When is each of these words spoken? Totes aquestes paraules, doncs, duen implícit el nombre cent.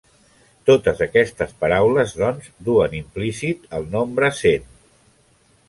Totes 0.69 1.03
aquestes 1.05 1.53
paraules, 1.59 2.15
doncs, 2.23 2.49
duen 2.71 2.97
implícit 3.03 3.71
el 3.81 3.87
nombre 3.99 4.33
cent. 4.43 4.69